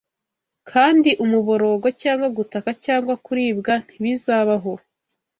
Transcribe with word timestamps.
kandi 0.69 1.09
umuborogo 1.23 1.87
cyangwa 2.01 2.27
gutaka 2.37 2.69
cyangwa 2.85 3.13
kuribwa 3.25 3.73
ntibizabaho 3.85 4.73